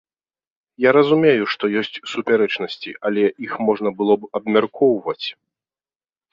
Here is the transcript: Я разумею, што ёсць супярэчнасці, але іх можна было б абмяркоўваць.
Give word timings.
Я 0.87 0.93
разумею, 0.97 1.43
што 1.55 1.69
ёсць 1.81 1.99
супярэчнасці, 2.15 2.95
але 3.11 3.23
іх 3.47 3.53
можна 3.71 3.89
было 4.03 4.13
б 4.25 4.33
абмяркоўваць. 4.43 5.27